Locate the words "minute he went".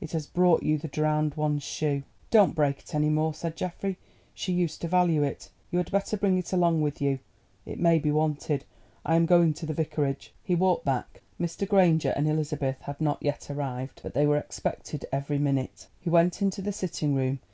15.40-16.42